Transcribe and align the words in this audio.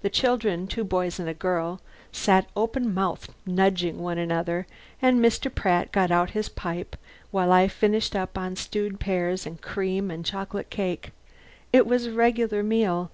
The 0.00 0.08
children 0.08 0.66
(two 0.66 0.82
boys 0.82 1.18
and 1.18 1.28
a 1.28 1.34
girl) 1.34 1.82
sat 2.10 2.48
open 2.56 2.94
mouthed, 2.94 3.34
nudging 3.44 3.98
one 3.98 4.16
another, 4.16 4.66
and 5.02 5.20
Mr. 5.22 5.54
Pratt 5.54 5.92
got 5.92 6.10
out 6.10 6.30
his 6.30 6.48
pipe 6.48 6.96
while 7.30 7.52
I 7.52 7.68
finished 7.68 8.16
up 8.16 8.38
on 8.38 8.56
stewed 8.56 8.98
pears 8.98 9.44
and 9.44 9.60
cream 9.60 10.10
and 10.10 10.24
chocolate 10.24 10.70
cake. 10.70 11.10
It 11.70 11.86
was 11.86 12.06
a 12.06 12.12
regular 12.12 12.62
meal. 12.62 13.10